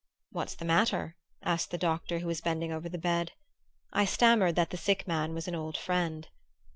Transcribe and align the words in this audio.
"What's 0.31 0.55
the 0.55 0.65
matter?" 0.65 1.15
asked 1.43 1.69
the 1.69 1.77
doctor 1.77 2.17
who 2.17 2.25
was 2.25 2.41
bending 2.41 2.71
over 2.71 2.89
the 2.89 2.97
bed. 2.97 3.33
I 3.93 4.03
stammered 4.05 4.55
that 4.55 4.71
the 4.71 4.77
sick 4.77 5.07
man 5.07 5.35
was 5.35 5.47
an 5.47 5.53
old 5.53 5.77
friend. 5.77 6.27